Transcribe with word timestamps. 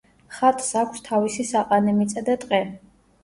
ხატს 0.35 0.69
აქვს 0.79 1.03
თავისი 1.09 1.45
საყანე 1.51 1.95
მიწა 1.99 2.23
და 2.31 2.39
ტყე. 2.45 2.63